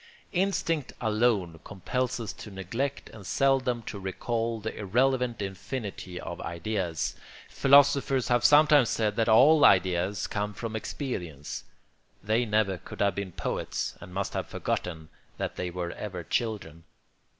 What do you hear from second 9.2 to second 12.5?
all ideas come from experience; they